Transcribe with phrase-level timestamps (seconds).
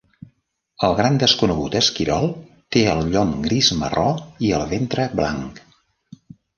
[0.87, 2.27] El gran desconegut esquirol
[2.77, 4.09] té el llom gris-marró
[4.49, 5.67] i el ventre blanc.